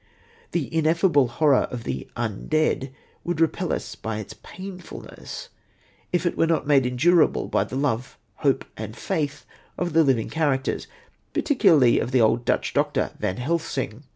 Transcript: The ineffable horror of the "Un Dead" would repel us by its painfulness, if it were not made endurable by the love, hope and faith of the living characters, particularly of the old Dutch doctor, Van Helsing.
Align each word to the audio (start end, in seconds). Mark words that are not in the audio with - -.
The 0.51 0.75
ineffable 0.75 1.27
horror 1.27 1.67
of 1.69 1.83
the 1.83 2.07
"Un 2.15 2.47
Dead" 2.47 2.91
would 3.23 3.39
repel 3.39 3.71
us 3.71 3.93
by 3.93 4.17
its 4.17 4.33
painfulness, 4.33 5.49
if 6.11 6.25
it 6.25 6.35
were 6.35 6.47
not 6.47 6.65
made 6.65 6.87
endurable 6.87 7.47
by 7.47 7.65
the 7.65 7.75
love, 7.75 8.17
hope 8.37 8.65
and 8.75 8.97
faith 8.97 9.45
of 9.77 9.93
the 9.93 10.03
living 10.03 10.31
characters, 10.31 10.87
particularly 11.33 11.99
of 11.99 12.09
the 12.09 12.19
old 12.21 12.45
Dutch 12.45 12.73
doctor, 12.73 13.11
Van 13.19 13.37
Helsing. 13.37 14.01